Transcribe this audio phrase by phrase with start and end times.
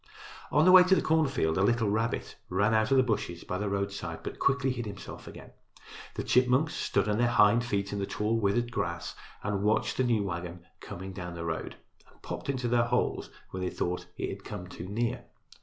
[0.51, 3.59] On the way to the cornfield a little rabbit ran out of the bushes by
[3.59, 5.51] the roadside, but quickly hid himself again.
[6.15, 10.03] The chipmunks stood on their hind feet in the tall, withered grass and watched the
[10.03, 11.75] new wagon coming down the road
[12.11, 15.25] and popped into their holes when they thought it had come too near.